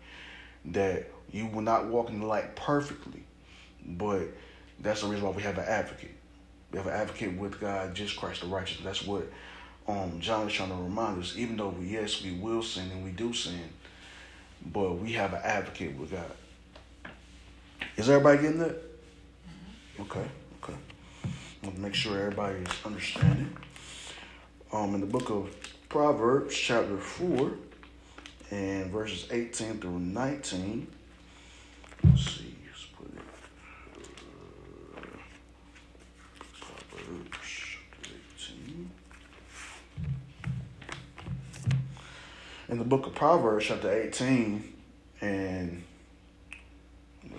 that 0.66 1.08
you 1.32 1.48
will 1.48 1.62
not 1.62 1.88
walk 1.88 2.10
in 2.10 2.20
the 2.20 2.26
light 2.26 2.56
perfectly, 2.56 3.24
but 3.86 4.24
that's 4.80 5.02
the 5.02 5.08
reason 5.08 5.26
why 5.26 5.32
we 5.32 5.44
have 5.44 5.58
an 5.58 5.66
advocate. 5.66 6.16
We 6.72 6.78
have 6.78 6.88
an 6.88 6.94
advocate 6.94 7.38
with 7.38 7.60
God, 7.60 7.96
Jesus 7.96 8.16
Christ 8.16 8.42
the 8.42 8.48
righteous. 8.48 8.80
That's 8.84 9.06
what 9.06 9.30
um, 9.88 10.20
John 10.20 10.48
is 10.48 10.54
trying 10.54 10.70
to 10.70 10.76
remind 10.76 11.22
us. 11.22 11.36
Even 11.38 11.58
though, 11.58 11.70
we, 11.70 11.88
yes, 11.88 12.22
we 12.22 12.34
will 12.34 12.62
sin 12.62 12.92
and 12.92 13.04
we 13.04 13.12
do 13.12 13.34
sin, 13.34 13.70
but 14.66 14.94
we 14.94 15.14
have 15.14 15.34
an 15.34 15.42
advocate 15.44 15.98
with 15.98 16.12
God. 16.12 16.32
Is 17.96 18.10
everybody 18.10 18.42
getting 18.42 18.60
that? 18.60 18.76
Okay, 20.00 20.26
okay. 20.62 20.78
I'll 21.64 21.72
make 21.72 21.96
sure 21.96 22.18
everybody 22.20 22.60
is 22.60 22.70
understanding. 22.86 23.56
Um, 24.72 24.94
in 24.94 25.02
the 25.02 25.08
book 25.08 25.30
of 25.30 25.56
Proverbs, 25.90 26.54
chapter 26.56 26.98
4, 26.98 27.52
and 28.52 28.92
verses 28.92 29.28
18 29.32 29.80
through 29.80 30.00
19. 30.00 30.88
Let's 32.04 32.22
see. 32.24 32.56
Let's 32.66 32.86
put 32.96 33.08
it. 33.08 33.22
Uh, 34.96 35.02
Proverbs, 36.60 37.38
chapter 37.42 38.14
18. 38.38 38.92
In 42.70 42.80
the 42.80 42.84
book 42.84 43.06
of 43.06 43.16
Proverbs, 43.16 43.68
chapter 43.68 43.90
18, 43.90 44.74
and 45.22 45.84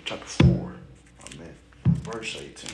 chapter 0.03 0.25
4, 0.25 0.75
I 1.23 1.27
verse 1.85 2.35
18. 2.41 2.71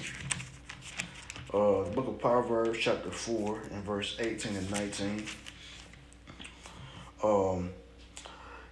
Uh, 1.53 1.83
the 1.83 1.91
book 1.91 2.07
of 2.07 2.17
Proverbs, 2.17 2.79
chapter 2.79 3.11
4, 3.11 3.61
and 3.73 3.83
verse 3.83 4.15
18 4.21 4.55
and 4.55 4.71
19. 4.71 5.25
Um, 7.21 7.71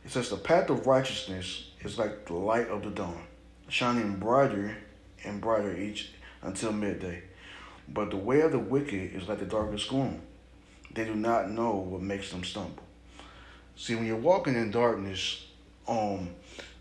it 0.06 0.12
says, 0.12 0.30
The 0.30 0.38
path 0.38 0.70
of 0.70 0.88
righteousness 0.88 1.72
is 1.82 2.00
like 2.00 2.26
the 2.26 2.36
light 2.36 2.70
of 2.70 2.84
the 2.84 2.90
dawn, 2.90 3.24
shining 3.68 4.16
brighter 4.16 4.78
and 5.26 5.42
brighter 5.42 5.76
each 5.76 6.14
until 6.42 6.72
midday. 6.72 7.24
But 7.90 8.12
the 8.12 8.18
way 8.18 8.40
of 8.40 8.54
the 8.54 8.60
wicked 8.60 9.14
is 9.14 9.28
like 9.28 9.40
the 9.40 9.46
darkest 9.46 9.90
gloom. 9.90 10.22
They 10.94 11.04
do 11.04 11.16
not 11.16 11.52
know 11.52 11.76
what 11.76 12.02
makes 12.02 12.32
them 12.32 12.46
stumble. 12.46 12.84
See, 13.76 13.96
when 13.96 14.06
you're 14.06 14.16
walking 14.16 14.56
in 14.56 14.72
darkness, 14.72 15.46
um, 15.88 16.30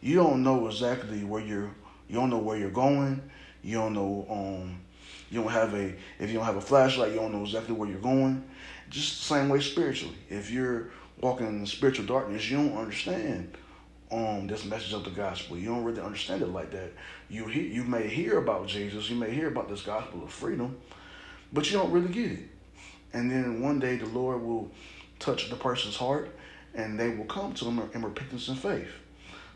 you 0.01 0.17
don't 0.17 0.43
know 0.43 0.67
exactly 0.69 1.25
where 1.25 1.43
you're. 1.43 1.71
You 2.09 2.19
don't 2.19 2.31
know 2.31 2.39
where 2.39 2.59
you're 2.59 2.71
going. 2.71 3.23
You 3.63 3.79
don't 3.79 3.95
know. 3.95 4.27
Um, 4.29 4.81
you 5.31 5.41
don't 5.41 5.51
have 5.51 5.75
a. 5.75 5.95
If 6.19 6.31
you 6.31 6.35
don't 6.35 6.45
have 6.45 6.57
a 6.57 6.61
flashlight, 6.61 7.13
you 7.13 7.17
don't 7.17 7.33
know 7.33 7.43
exactly 7.43 7.75
where 7.75 7.89
you're 7.89 7.99
going. 7.99 8.45
Just 8.91 9.19
the 9.19 9.35
same 9.35 9.49
way 9.49 9.61
spiritually. 9.61 10.15
If 10.29 10.51
you're 10.51 10.91
walking 11.21 11.47
in 11.47 11.67
spiritual 11.67 12.05
darkness, 12.05 12.51
you 12.51 12.59
don't 12.59 12.77
understand 12.77 13.57
um 14.11 14.47
this 14.47 14.67
message 14.67 14.93
of 14.93 15.05
the 15.05 15.11
gospel. 15.11 15.57
You 15.57 15.69
don't 15.69 15.85
really 15.85 16.03
understand 16.03 16.43
it 16.43 16.49
like 16.49 16.71
that. 16.73 16.93
You 17.31 17.47
he, 17.47 17.69
you 17.69 17.85
may 17.85 18.07
hear 18.09 18.39
about 18.39 18.67
Jesus. 18.67 19.09
You 19.09 19.17
may 19.17 19.31
hear 19.31 19.49
about 19.49 19.71
this 19.71 19.81
gospel 19.81 20.23
of 20.23 20.31
freedom, 20.31 20.77
but 21.53 21.71
you 21.71 21.79
don't 21.79 21.91
really 21.91 22.13
get 22.13 22.33
it. 22.33 22.49
And 23.15 23.31
then 23.31 23.63
one 23.63 23.79
day 23.79 23.97
the 23.97 24.07
Lord 24.07 24.43
will 24.43 24.71
touch 25.19 25.49
the 25.49 25.57
person's 25.57 25.97
heart 25.97 26.31
and 26.75 26.99
they 26.99 27.11
will 27.11 27.25
come 27.25 27.53
to 27.55 27.67
him 27.67 27.83
in 27.95 28.03
repentance 28.03 28.49
and 28.49 28.59
faith. 28.59 28.89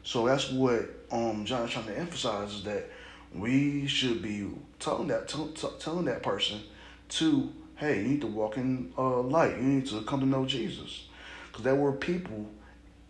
So 0.02 0.26
that's 0.26 0.50
what 0.50 0.88
um, 1.10 1.44
John 1.44 1.64
is 1.64 1.72
trying 1.72 1.86
to 1.86 1.98
emphasize 1.98 2.52
is 2.52 2.64
that 2.64 2.88
we 3.34 3.86
should 3.86 4.22
be 4.22 4.48
telling 4.78 5.08
that 5.08 5.28
t- 5.28 5.50
t- 5.54 5.68
telling 5.78 6.04
that 6.06 6.22
person 6.22 6.60
to 7.08 7.52
hey 7.76 8.02
you 8.02 8.08
need 8.08 8.20
to 8.20 8.26
walk 8.26 8.56
in 8.56 8.92
uh, 8.96 9.20
light 9.20 9.56
you 9.56 9.62
need 9.62 9.86
to 9.86 10.00
come 10.02 10.20
to 10.20 10.26
know 10.26 10.46
Jesus 10.46 11.08
because 11.48 11.64
there 11.64 11.74
were 11.74 11.92
people 11.92 12.46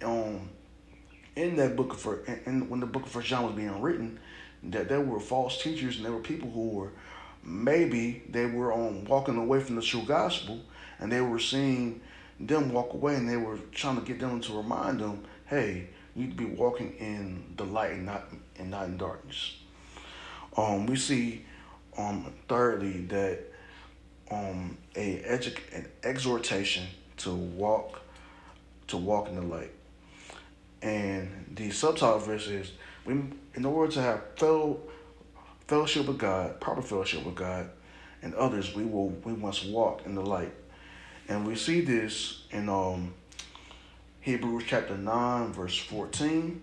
um 0.03 0.49
in 1.37 1.57
that 1.57 1.77
book 1.77 1.93
of 1.93 2.29
and 2.47 2.69
when 2.71 2.81
the 2.81 2.87
book 2.87 3.05
of 3.05 3.11
First 3.11 3.29
John 3.29 3.45
was 3.45 3.55
being 3.55 3.81
written 3.81 4.19
that 4.65 4.89
there 4.89 5.01
were 5.01 5.21
false 5.21 5.63
teachers 5.63 5.97
and 5.97 6.05
there 6.05 6.13
were 6.13 6.21
people 6.21 6.51
who 6.51 6.71
were 6.71 6.93
maybe 7.43 8.23
they 8.29 8.47
were 8.47 8.73
um 8.73 9.05
walking 9.05 9.37
away 9.37 9.61
from 9.61 9.77
the 9.77 9.83
true 9.83 10.03
gospel 10.03 10.61
and 10.99 11.13
they 11.13 11.21
were 11.21 11.39
seeing 11.39 12.01
them 12.39 12.73
walk 12.73 12.93
away 12.93 13.15
and 13.15 13.29
they 13.29 13.37
were 13.37 13.59
trying 13.73 13.97
to 13.97 14.03
get 14.03 14.21
them 14.21 14.41
to 14.41 14.57
remind 14.57 15.01
them, 15.01 15.25
hey, 15.47 15.89
you 16.15 16.25
need 16.25 16.37
to 16.37 16.37
be 16.37 16.45
walking 16.45 16.95
in 16.99 17.55
the 17.57 17.65
light 17.65 17.93
and 17.93 18.07
not 18.07 18.25
and 18.59 18.71
not 18.71 18.87
in 18.87 18.97
darkness. 18.97 19.57
Um, 20.57 20.87
we 20.87 20.97
see 20.97 21.45
um 21.99 22.33
thirdly 22.49 23.03
that 23.07 23.41
um 24.31 24.77
a 24.95 25.19
edu- 25.19 25.75
an 25.75 25.89
exhortation 26.03 26.87
to 27.19 27.35
walk 27.35 28.01
to 28.89 28.97
walk 28.97 29.29
in 29.29 29.37
the 29.37 29.43
light. 29.43 29.73
And 30.83 31.55
the 31.55 31.71
subtitle 31.71 32.19
verse 32.19 32.49
is 32.49 32.73
we 33.05 33.15
in 33.55 33.65
order 33.65 33.93
to 33.93 34.03
have 34.03 34.23
fellow 34.37 34.81
fellowship 35.67 36.07
with 36.07 36.19
God, 36.19 36.61
proper 36.61 36.83
fellowship 36.83 37.25
with 37.25 37.35
God 37.35 37.71
and 38.23 38.35
others, 38.35 38.75
we 38.75 38.85
will 38.85 39.09
we 39.25 39.33
must 39.33 39.67
walk 39.67 40.05
in 40.07 40.15
the 40.15 40.23
light. 40.23 40.53
And 41.29 41.47
we 41.47 41.57
see 41.57 41.81
this 41.81 42.45
in 42.51 42.69
um, 42.69 43.15
Hebrews 44.21 44.65
chapter 44.67 44.97
9, 44.97 45.53
verse 45.53 45.77
14. 45.77 46.63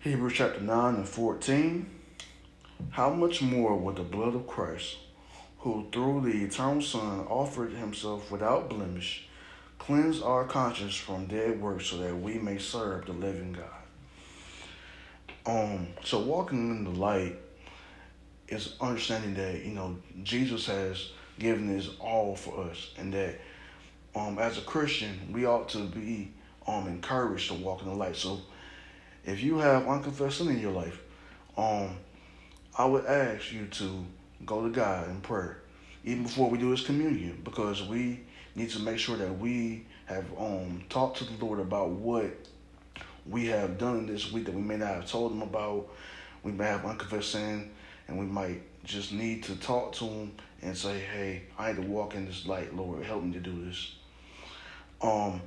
Hebrews 0.00 0.32
chapter 0.32 0.60
9 0.60 0.94
and 0.94 1.08
14. 1.08 1.90
How 2.90 3.10
much 3.10 3.42
more 3.42 3.76
will 3.76 3.92
the 3.92 4.02
blood 4.02 4.34
of 4.34 4.46
Christ, 4.46 4.96
who 5.60 5.86
through 5.92 6.22
the 6.22 6.44
eternal 6.44 6.80
Son 6.80 7.20
offered 7.28 7.72
himself 7.72 8.30
without 8.30 8.70
blemish, 8.70 9.28
cleanse 9.78 10.22
our 10.22 10.44
conscience 10.44 10.94
from 10.94 11.26
dead 11.26 11.60
works 11.60 11.86
so 11.86 11.98
that 11.98 12.14
we 12.16 12.34
may 12.34 12.58
serve 12.58 13.06
the 13.06 13.12
living 13.12 13.52
God. 13.52 13.64
Um, 15.46 15.88
so 16.04 16.20
walking 16.20 16.70
in 16.70 16.84
the 16.84 16.90
light 16.90 17.36
is 18.48 18.74
understanding 18.80 19.34
that, 19.34 19.64
you 19.64 19.72
know, 19.72 19.96
Jesus 20.22 20.66
has 20.66 21.10
given 21.38 21.68
his 21.68 21.90
all 22.00 22.34
for 22.34 22.64
us 22.64 22.92
and 22.98 23.12
that 23.14 23.38
um 24.16 24.38
as 24.38 24.58
a 24.58 24.62
Christian 24.62 25.16
we 25.32 25.46
ought 25.46 25.68
to 25.68 25.84
be 25.84 26.32
um 26.66 26.88
encouraged 26.88 27.48
to 27.48 27.54
walk 27.54 27.82
in 27.82 27.88
the 27.88 27.94
light. 27.94 28.16
So 28.16 28.40
if 29.24 29.40
you 29.42 29.58
have 29.58 29.86
unconfessed 29.86 30.38
sin 30.38 30.48
in 30.48 30.58
your 30.58 30.72
life, 30.72 31.00
um 31.56 31.96
I 32.76 32.84
would 32.84 33.06
ask 33.06 33.52
you 33.52 33.66
to 33.66 34.04
go 34.46 34.62
to 34.62 34.70
God 34.70 35.08
in 35.08 35.20
prayer 35.20 35.62
even 36.04 36.22
before 36.22 36.48
we 36.48 36.58
do 36.58 36.70
this 36.70 36.84
communion, 36.86 37.40
because 37.44 37.82
we 37.82 38.20
need 38.54 38.70
to 38.70 38.80
make 38.80 38.98
sure 38.98 39.16
that 39.16 39.38
we 39.38 39.84
have 40.06 40.24
um 40.38 40.82
talked 40.88 41.18
to 41.18 41.24
the 41.24 41.44
Lord 41.44 41.60
about 41.60 41.90
what 41.90 42.30
we 43.26 43.46
have 43.46 43.78
done 43.78 44.06
this 44.06 44.32
week 44.32 44.46
that 44.46 44.54
we 44.54 44.62
may 44.62 44.76
not 44.76 44.94
have 44.94 45.06
told 45.10 45.32
him 45.32 45.42
about. 45.42 45.88
We 46.42 46.52
may 46.52 46.66
have 46.66 46.84
unconfessed 46.86 47.32
sin, 47.32 47.70
and 48.06 48.18
we 48.18 48.24
might 48.24 48.62
just 48.84 49.12
need 49.12 49.42
to 49.44 49.56
talk 49.56 49.92
to 49.94 50.04
him 50.04 50.32
and 50.62 50.76
say, 50.76 50.98
"Hey, 50.98 51.42
I 51.58 51.72
need 51.72 51.82
to 51.82 51.88
walk 51.88 52.14
in 52.14 52.26
this 52.26 52.46
light, 52.46 52.74
Lord. 52.74 53.04
Help 53.04 53.24
me 53.24 53.32
to 53.32 53.40
do 53.40 53.64
this." 53.66 53.96
Um, 55.02 55.42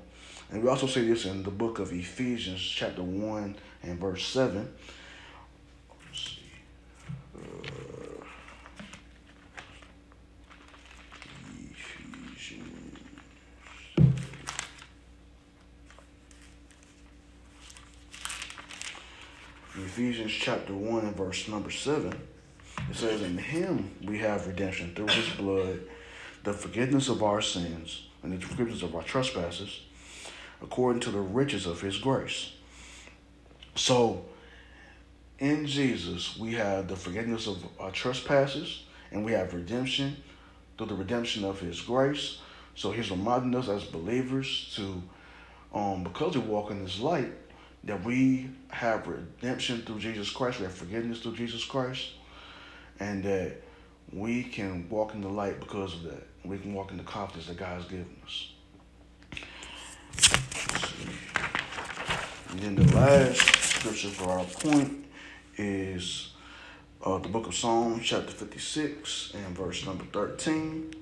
and 0.51 0.62
we 0.62 0.69
also 0.69 0.86
say 0.86 1.05
this 1.05 1.25
in 1.25 1.43
the 1.43 1.50
book 1.50 1.79
of 1.79 1.91
Ephesians, 1.91 2.62
chapter 2.62 3.03
one 3.03 3.55
and 3.83 4.00
verse 4.00 4.25
seven. 4.25 4.71
Let's 5.89 6.24
see. 6.24 6.41
Uh, 7.36 8.25
Ephesians. 11.57 13.00
In 19.74 19.80
Ephesians 19.91 20.31
chapter 20.31 20.74
1 20.74 21.03
and 21.03 21.17
verse 21.17 21.50
number 21.50 21.69
7, 21.69 22.13
it 22.89 22.95
says, 22.95 23.21
In 23.21 23.38
him 23.38 23.93
we 24.05 24.19
have 24.19 24.48
redemption 24.48 24.95
through 24.95 25.07
his 25.07 25.27
blood, 25.36 25.81
the 26.45 26.53
forgiveness 26.53 27.10
of 27.10 27.21
our 27.21 27.41
sins, 27.41 28.07
and 28.24 28.31
the 28.31 28.39
forgiveness 28.39 28.83
of 28.83 28.95
our 28.95 29.03
trespasses, 29.03 29.81
according 30.62 31.01
to 31.01 31.12
the 31.12 31.19
riches 31.19 31.65
of 31.65 31.81
his 31.81 31.98
grace. 31.98 32.53
So, 33.75 34.24
in 35.39 35.65
Jesus, 35.65 36.38
we 36.38 36.53
have 36.53 36.88
the 36.88 36.95
forgiveness 36.95 37.45
of 37.45 37.62
our 37.77 37.91
trespasses, 37.91 38.86
and 39.12 39.25
we 39.25 39.33
have 39.33 39.53
redemption 39.53 40.15
through 40.77 40.88
the 40.88 40.95
redemption 40.95 41.43
of 41.43 41.60
his 41.60 41.81
grace. 41.81 42.39
So 42.75 42.91
he's 42.93 43.12
reminding 43.12 43.60
us 43.60 43.67
as 43.67 43.83
believers 43.83 44.71
to, 44.77 45.03
um, 45.77 46.05
because 46.05 46.38
we 46.38 46.43
walk 46.43 46.71
in 46.71 46.81
this 46.81 47.01
light, 47.01 47.33
that 47.83 48.03
we 48.03 48.50
have 48.69 49.07
redemption 49.07 49.81
through 49.81 50.00
Jesus 50.00 50.29
Christ, 50.29 50.59
we 50.59 50.65
have 50.65 50.73
forgiveness 50.73 51.21
through 51.21 51.35
Jesus 51.35 51.63
Christ, 51.65 52.09
and 53.00 53.23
that 53.23 53.57
we 54.13 54.43
can 54.43 54.88
walk 54.89 55.13
in 55.13 55.21
the 55.21 55.29
light 55.29 55.59
because 55.59 55.93
of 55.95 56.03
that. 56.03 56.27
We 56.43 56.57
can 56.57 56.73
walk 56.73 56.91
in 56.91 56.97
the 56.97 57.03
confidence 57.03 57.47
that 57.47 57.57
God 57.57 57.81
has 57.81 57.85
given 57.85 58.15
us. 58.25 58.51
And 62.51 62.59
then 62.59 62.75
the 62.75 62.95
last 62.95 63.39
scripture 63.39 64.09
for 64.09 64.29
our 64.29 64.43
point 64.43 65.05
is 65.57 66.33
uh, 67.03 67.17
the 67.17 67.29
book 67.29 67.47
of 67.47 67.55
Psalms, 67.55 68.05
chapter 68.05 68.31
56, 68.31 69.33
and 69.33 69.57
verse 69.57 69.85
number 69.85 70.03
13. 70.11 70.93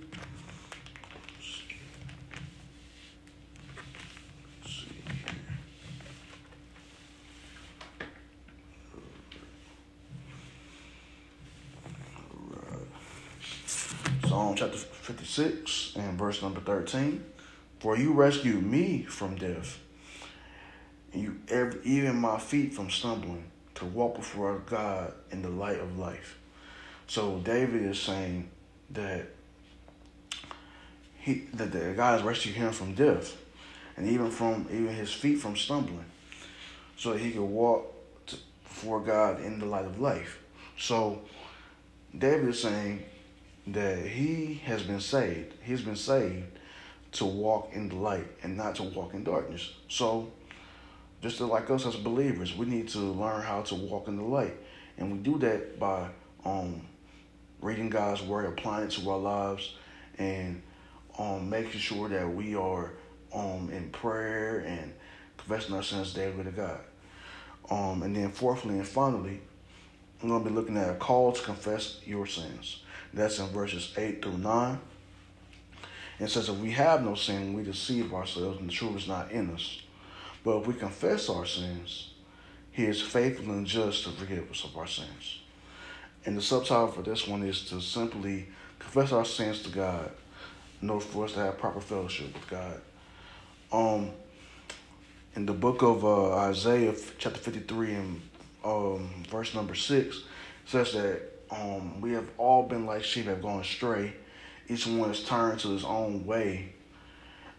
Let's 4.61 4.73
see 4.75 4.85
here. 5.05 5.35
Alright. 12.31 14.28
Psalm 14.39 14.55
chapter 14.55 14.77
56 14.77 15.97
and 15.97 16.17
verse 16.17 16.41
number 16.41 16.61
13. 16.61 17.21
For 17.81 17.97
you 17.97 18.13
rescued 18.13 18.65
me 18.65 19.03
from 19.03 19.35
death, 19.35 19.79
and 21.11 21.21
you 21.21 21.41
ev- 21.49 21.81
even 21.83 22.15
my 22.15 22.39
feet 22.39 22.73
from 22.73 22.89
stumbling, 22.89 23.51
to 23.75 23.83
walk 23.83 24.15
before 24.15 24.59
God 24.59 25.11
in 25.29 25.41
the 25.41 25.49
light 25.49 25.81
of 25.81 25.99
life. 25.99 26.39
So 27.05 27.39
David 27.39 27.81
is 27.81 27.99
saying 27.99 28.49
that 28.91 29.25
he 31.17 31.43
that 31.55 31.73
the 31.73 31.93
God 31.93 32.13
has 32.13 32.23
rescued 32.23 32.55
him 32.55 32.71
from 32.71 32.93
death, 32.93 33.35
and 33.97 34.07
even 34.07 34.31
from 34.31 34.67
even 34.71 34.95
his 34.95 35.11
feet 35.11 35.39
from 35.39 35.57
stumbling, 35.57 36.05
so 36.95 37.11
that 37.11 37.19
he 37.19 37.31
could 37.31 37.41
walk 37.41 37.93
to, 38.27 38.37
before 38.63 39.01
God 39.01 39.41
in 39.43 39.59
the 39.59 39.65
light 39.65 39.85
of 39.85 39.99
life. 39.99 40.39
So 40.77 41.23
David 42.17 42.47
is 42.47 42.61
saying 42.61 43.03
that 43.73 44.05
he 44.05 44.61
has 44.65 44.83
been 44.83 45.01
saved. 45.01 45.53
He's 45.63 45.81
been 45.81 45.95
saved 45.95 46.47
to 47.13 47.25
walk 47.25 47.71
in 47.73 47.89
the 47.89 47.95
light 47.95 48.27
and 48.43 48.55
not 48.55 48.75
to 48.75 48.83
walk 48.83 49.13
in 49.13 49.23
darkness. 49.23 49.73
So, 49.87 50.31
just 51.21 51.41
like 51.41 51.69
us 51.69 51.85
as 51.85 51.95
believers, 51.95 52.55
we 52.55 52.65
need 52.65 52.87
to 52.89 52.99
learn 52.99 53.41
how 53.41 53.61
to 53.63 53.75
walk 53.75 54.07
in 54.07 54.15
the 54.15 54.23
light, 54.23 54.55
and 54.97 55.11
we 55.11 55.17
do 55.17 55.37
that 55.39 55.79
by 55.79 56.09
um, 56.45 56.81
reading 57.61 57.89
God's 57.89 58.21
word, 58.21 58.45
applying 58.45 58.85
it 58.85 58.91
to 58.91 59.09
our 59.09 59.17
lives, 59.17 59.75
and 60.17 60.61
um, 61.17 61.49
making 61.49 61.79
sure 61.79 62.07
that 62.07 62.33
we 62.33 62.55
are 62.55 62.93
um, 63.33 63.69
in 63.71 63.89
prayer 63.89 64.59
and 64.59 64.93
confessing 65.37 65.75
our 65.75 65.83
sins 65.83 66.13
daily 66.13 66.43
to 66.43 66.51
God. 66.51 66.79
Um, 67.69 68.03
and 68.03 68.15
then, 68.15 68.31
fourthly 68.31 68.75
and 68.75 68.87
finally, 68.87 69.41
I'm 70.21 70.29
going 70.29 70.43
to 70.43 70.49
be 70.49 70.55
looking 70.55 70.77
at 70.77 70.89
a 70.89 70.95
call 70.95 71.31
to 71.31 71.41
confess 71.43 71.99
your 72.05 72.25
sins. 72.25 72.83
That's 73.13 73.39
in 73.39 73.47
verses 73.47 73.93
8 73.97 74.21
through 74.21 74.37
9. 74.37 74.79
It 76.19 76.29
says, 76.29 76.49
If 76.49 76.57
we 76.57 76.71
have 76.71 77.03
no 77.03 77.15
sin, 77.15 77.53
we 77.53 77.63
deceive 77.63 78.13
ourselves, 78.13 78.59
and 78.59 78.69
the 78.69 78.73
truth 78.73 78.97
is 78.97 79.07
not 79.07 79.31
in 79.31 79.51
us. 79.51 79.81
But 80.43 80.59
if 80.59 80.67
we 80.67 80.73
confess 80.73 81.29
our 81.29 81.45
sins, 81.45 82.11
He 82.71 82.85
is 82.85 83.01
faithful 83.01 83.51
and 83.51 83.65
just 83.65 84.03
to 84.03 84.11
forgive 84.11 84.49
us 84.51 84.63
of 84.63 84.77
our 84.77 84.87
sins. 84.87 85.39
And 86.25 86.37
the 86.37 86.41
subtitle 86.41 86.87
for 86.87 87.01
this 87.01 87.27
one 87.27 87.43
is 87.43 87.65
to 87.69 87.81
simply 87.81 88.47
confess 88.77 89.11
our 89.11 89.25
sins 89.25 89.61
to 89.63 89.69
God, 89.69 90.11
in 90.81 90.89
order 90.89 91.05
for 91.05 91.25
us 91.25 91.33
to 91.33 91.39
have 91.39 91.57
proper 91.57 91.81
fellowship 91.81 92.33
with 92.33 92.47
God. 92.49 92.81
Um, 93.71 94.11
in 95.35 95.45
the 95.45 95.53
book 95.53 95.81
of 95.81 96.03
uh, 96.03 96.35
Isaiah, 96.35 96.93
chapter 97.17 97.39
53, 97.39 97.93
and 97.93 98.21
um, 98.65 99.09
verse 99.29 99.53
number 99.53 99.75
6, 99.75 100.23
says 100.65 100.93
that 100.93 101.38
um, 101.51 102.01
we 102.01 102.13
have 102.13 102.29
all 102.37 102.63
been 102.63 102.85
like 102.85 103.03
sheep 103.03 103.25
have 103.25 103.41
gone 103.41 103.61
astray. 103.61 104.13
Each 104.67 104.85
one 104.85 105.09
has 105.09 105.23
turned 105.23 105.59
to 105.61 105.69
his 105.69 105.83
own 105.83 106.25
way. 106.25 106.73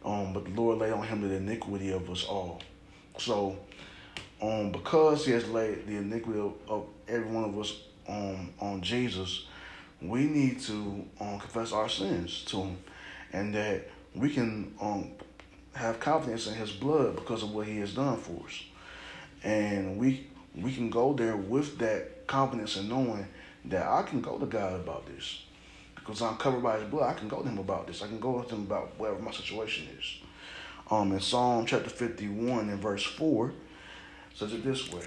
Um, 0.04 0.32
but 0.32 0.44
the 0.44 0.50
Lord 0.50 0.78
laid 0.78 0.92
on 0.92 1.06
him 1.06 1.28
the 1.28 1.34
iniquity 1.34 1.92
of 1.92 2.08
us 2.08 2.24
all. 2.24 2.62
So, 3.18 3.58
um, 4.40 4.72
because 4.72 5.26
he 5.26 5.32
has 5.32 5.48
laid 5.48 5.86
the 5.86 5.96
iniquity 5.96 6.38
of, 6.38 6.54
of 6.68 6.86
every 7.08 7.28
one 7.28 7.44
of 7.44 7.58
us 7.58 7.82
um, 8.08 8.52
on 8.60 8.80
Jesus, 8.80 9.46
we 10.00 10.24
need 10.24 10.60
to 10.60 11.04
um, 11.20 11.38
confess 11.38 11.72
our 11.72 11.88
sins 11.88 12.44
to 12.46 12.62
him. 12.62 12.78
And 13.32 13.54
that 13.54 13.88
we 14.14 14.30
can 14.30 14.74
um, 14.80 15.10
have 15.74 16.00
confidence 16.00 16.46
in 16.46 16.54
his 16.54 16.72
blood 16.72 17.16
because 17.16 17.42
of 17.42 17.52
what 17.52 17.66
he 17.66 17.78
has 17.78 17.94
done 17.94 18.16
for 18.16 18.46
us. 18.46 18.64
And 19.42 19.98
we 19.98 20.26
we 20.54 20.72
can 20.74 20.90
go 20.90 21.12
there 21.12 21.36
with 21.36 21.78
that 21.78 22.26
confidence 22.26 22.76
and 22.76 22.88
knowing 22.88 23.26
that 23.66 23.86
I 23.86 24.02
can 24.02 24.20
go 24.20 24.38
to 24.38 24.46
God 24.46 24.74
about 24.74 25.06
this 25.06 25.44
because 25.94 26.22
I'm 26.22 26.36
covered 26.36 26.62
by 26.62 26.78
His 26.78 26.88
blood. 26.88 27.14
I 27.14 27.18
can 27.18 27.28
go 27.28 27.42
to 27.42 27.48
Him 27.48 27.58
about 27.58 27.86
this. 27.86 28.02
I 28.02 28.06
can 28.06 28.20
go 28.20 28.42
to 28.42 28.54
Him 28.54 28.62
about 28.62 28.98
whatever 28.98 29.20
my 29.20 29.32
situation 29.32 29.88
is. 29.98 30.20
Um, 30.90 31.12
in 31.12 31.20
Psalm 31.20 31.66
chapter 31.66 31.90
51 31.90 32.68
and 32.68 32.80
verse 32.80 33.04
4 33.04 33.52
says 34.34 34.52
it 34.52 34.64
this 34.64 34.90
way 34.92 35.04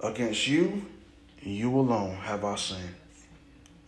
Against 0.00 0.48
you, 0.48 0.86
you 1.40 1.74
alone 1.78 2.16
have 2.16 2.44
I 2.44 2.56
sinned 2.56 2.94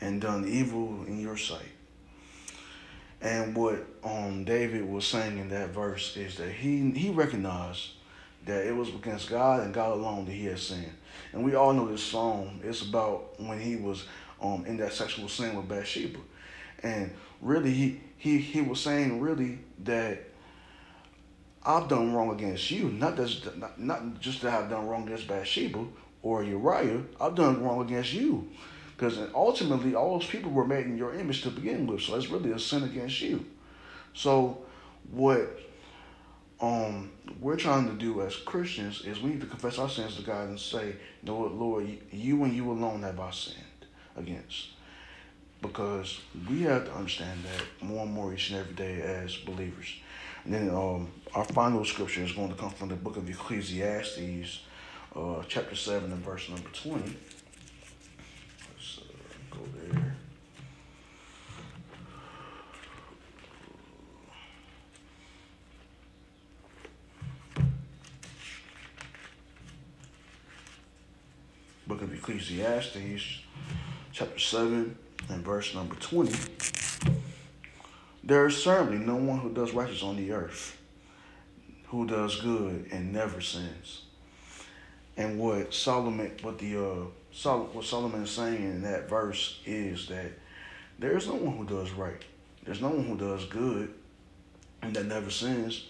and 0.00 0.20
done 0.20 0.46
evil 0.46 1.04
in 1.06 1.20
your 1.20 1.36
sight. 1.36 1.62
And 3.20 3.56
what 3.56 3.86
um, 4.04 4.44
David 4.44 4.86
was 4.86 5.06
saying 5.06 5.38
in 5.38 5.48
that 5.48 5.70
verse 5.70 6.16
is 6.16 6.36
that 6.36 6.50
he 6.50 6.90
he 6.90 7.10
recognized 7.10 7.92
that 8.46 8.66
it 8.66 8.74
was 8.74 8.88
against 8.88 9.30
God 9.30 9.62
and 9.62 9.72
God 9.72 9.92
alone 9.92 10.24
that 10.26 10.32
he 10.32 10.46
had 10.46 10.58
sinned. 10.58 10.92
And 11.32 11.44
we 11.44 11.54
all 11.54 11.72
know 11.72 11.88
this 11.88 12.02
song. 12.02 12.60
It's 12.62 12.82
about 12.82 13.40
when 13.40 13.60
he 13.60 13.76
was 13.76 14.06
um, 14.40 14.64
in 14.66 14.76
that 14.78 14.92
sexual 14.92 15.28
sin 15.28 15.56
with 15.56 15.68
Bathsheba. 15.68 16.18
And 16.82 17.12
really, 17.40 17.72
he, 17.72 18.00
he, 18.16 18.38
he 18.38 18.60
was 18.60 18.80
saying 18.80 19.20
really 19.20 19.58
that 19.84 20.24
I've 21.64 21.88
done 21.88 22.12
wrong 22.12 22.30
against 22.30 22.70
you. 22.70 22.90
Not, 22.90 23.16
just, 23.16 23.56
not, 23.56 23.80
not 23.80 24.20
just 24.20 24.42
that 24.42 24.52
I've 24.52 24.70
done 24.70 24.86
wrong 24.86 25.06
against 25.06 25.26
Bathsheba 25.26 25.84
or 26.22 26.44
Uriah. 26.44 27.02
I've 27.20 27.34
done 27.34 27.62
wrong 27.62 27.80
against 27.80 28.12
you. 28.12 28.50
Because 28.96 29.18
ultimately, 29.34 29.94
all 29.94 30.18
those 30.18 30.28
people 30.28 30.52
were 30.52 30.66
made 30.66 30.86
in 30.86 30.96
your 30.96 31.14
image 31.14 31.42
to 31.42 31.50
begin 31.50 31.86
with. 31.86 32.02
So 32.02 32.14
it's 32.16 32.28
really 32.28 32.52
a 32.52 32.58
sin 32.58 32.84
against 32.84 33.20
you. 33.20 33.44
So 34.12 34.62
what 35.10 35.58
um, 36.60 37.10
we're 37.40 37.56
trying 37.56 37.88
to 37.88 37.94
do 37.94 38.22
as 38.22 38.36
Christians 38.36 39.02
is 39.02 39.20
we 39.20 39.30
need 39.30 39.40
to 39.40 39.46
confess 39.46 39.78
our 39.78 39.88
sins 39.88 40.16
to 40.16 40.22
God 40.22 40.48
and 40.48 40.58
say, 40.58 40.96
Lord, 41.24 41.52
Lord, 41.52 41.88
you 42.10 42.44
and 42.44 42.54
you 42.54 42.70
alone 42.70 43.02
have 43.02 43.18
I 43.18 43.30
sinned 43.30 43.58
against. 44.16 44.68
Because 45.60 46.20
we 46.48 46.62
have 46.62 46.84
to 46.84 46.94
understand 46.94 47.40
that 47.44 47.86
more 47.86 48.04
and 48.04 48.12
more 48.12 48.34
each 48.34 48.50
and 48.50 48.60
every 48.60 48.74
day 48.74 49.00
as 49.00 49.36
believers. 49.36 49.94
And 50.44 50.52
then 50.52 50.70
um, 50.70 51.10
our 51.34 51.44
final 51.44 51.84
scripture 51.84 52.22
is 52.22 52.32
going 52.32 52.50
to 52.50 52.54
come 52.54 52.70
from 52.70 52.88
the 52.88 52.96
book 52.96 53.16
of 53.16 53.28
Ecclesiastes, 53.28 54.60
uh, 55.16 55.42
chapter 55.48 55.74
7 55.74 56.12
and 56.12 56.24
verse 56.24 56.48
number 56.50 56.68
20. 56.68 57.16
Let's 58.76 58.98
uh, 58.98 60.03
Ecclesiastes 72.26 73.42
chapter 74.10 74.38
7 74.38 74.96
and 75.28 75.44
verse 75.44 75.74
number 75.74 75.94
20. 75.96 76.34
There 78.22 78.46
is 78.46 78.56
certainly 78.62 78.96
no 78.96 79.16
one 79.16 79.40
who 79.40 79.52
does 79.52 79.72
righteous 79.72 80.02
on 80.02 80.16
the 80.16 80.32
earth, 80.32 80.80
who 81.88 82.06
does 82.06 82.40
good 82.40 82.88
and 82.90 83.12
never 83.12 83.42
sins. 83.42 84.04
And 85.18 85.38
what 85.38 85.74
Solomon, 85.74 86.32
what 86.40 86.58
the 86.58 86.82
uh, 86.82 86.94
Sol- 87.30 87.68
what 87.74 87.84
Solomon 87.84 88.22
is 88.22 88.30
saying 88.30 88.62
in 88.62 88.82
that 88.84 89.06
verse 89.06 89.60
is 89.66 90.06
that 90.06 90.32
there 90.98 91.18
is 91.18 91.26
no 91.26 91.34
one 91.34 91.58
who 91.58 91.66
does 91.66 91.90
right. 91.90 92.24
There's 92.64 92.80
no 92.80 92.88
one 92.88 93.04
who 93.04 93.18
does 93.18 93.44
good 93.44 93.92
and 94.80 94.96
that 94.96 95.04
never 95.04 95.28
sins. 95.28 95.88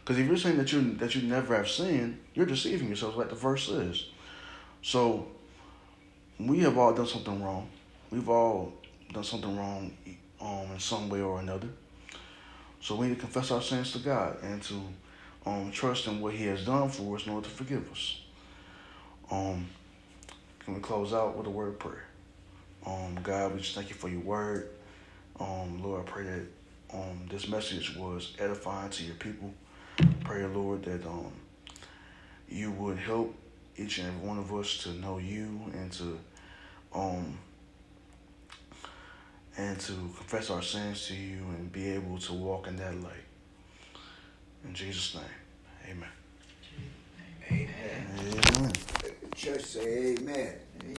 Because 0.00 0.18
if 0.18 0.26
you're 0.26 0.38
saying 0.38 0.56
that 0.56 0.72
you 0.72 0.94
that 0.94 1.14
you 1.14 1.22
never 1.22 1.54
have 1.54 1.68
sinned, 1.68 2.18
you're 2.34 2.46
deceiving 2.46 2.88
yourself, 2.88 3.16
like 3.16 3.28
the 3.28 3.36
verse 3.36 3.68
says. 3.68 4.06
So 4.82 5.28
we 6.38 6.60
have 6.60 6.78
all 6.78 6.94
done 6.94 7.06
something 7.06 7.42
wrong. 7.42 7.68
We've 8.10 8.28
all 8.28 8.72
done 9.12 9.24
something 9.24 9.56
wrong 9.56 9.92
um, 10.40 10.72
in 10.72 10.78
some 10.78 11.08
way 11.08 11.20
or 11.20 11.40
another. 11.40 11.68
So 12.80 12.94
we 12.94 13.08
need 13.08 13.16
to 13.16 13.20
confess 13.20 13.50
our 13.50 13.60
sins 13.60 13.92
to 13.92 13.98
God 13.98 14.38
and 14.42 14.62
to 14.62 14.80
um, 15.46 15.70
trust 15.72 16.06
in 16.06 16.20
what 16.20 16.34
He 16.34 16.46
has 16.46 16.64
done 16.64 16.88
for 16.88 17.16
us 17.16 17.26
in 17.26 17.32
order 17.32 17.48
to 17.48 17.54
forgive 17.54 17.90
us. 17.90 18.20
Um, 19.30 19.66
can 20.60 20.74
we 20.74 20.80
close 20.80 21.12
out 21.12 21.36
with 21.36 21.46
a 21.46 21.50
word 21.50 21.68
of 21.68 21.78
prayer? 21.78 22.04
Um, 22.86 23.18
God, 23.22 23.52
we 23.52 23.60
just 23.60 23.74
thank 23.74 23.88
you 23.88 23.94
for 23.94 24.08
your 24.08 24.20
word. 24.20 24.68
Um, 25.40 25.82
Lord, 25.82 26.06
I 26.06 26.10
pray 26.10 26.24
that 26.24 26.46
um, 26.94 27.26
this 27.28 27.48
message 27.48 27.96
was 27.96 28.34
edifying 28.38 28.90
to 28.90 29.04
your 29.04 29.16
people. 29.16 29.52
Pray, 30.24 30.44
Lord, 30.46 30.84
that 30.84 31.04
um, 31.04 31.32
you 32.48 32.70
would 32.72 32.98
help 32.98 33.34
each 33.76 33.98
and 33.98 34.08
every 34.08 34.28
one 34.28 34.38
of 34.38 34.54
us 34.54 34.78
to 34.84 34.90
know 34.90 35.18
you 35.18 35.60
and 35.72 35.92
to 35.92 36.18
um 36.94 37.38
and 39.56 39.78
to 39.80 39.92
confess 39.92 40.50
our 40.50 40.62
sins 40.62 41.06
to 41.08 41.14
you 41.14 41.38
and 41.56 41.72
be 41.72 41.90
able 41.90 42.18
to 42.18 42.32
walk 42.32 42.68
in 42.68 42.76
that 42.76 42.94
light. 43.02 43.12
In 44.64 44.72
Jesus' 44.72 45.16
name, 45.16 45.24
amen. 45.90 46.08
Amen. 47.50 48.46
Amen. 48.58 48.72
Church 49.34 49.62
say 49.62 50.14
amen. 50.14 50.54